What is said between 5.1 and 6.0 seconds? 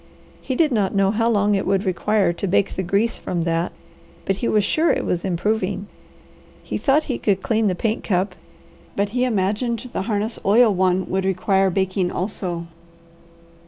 improving.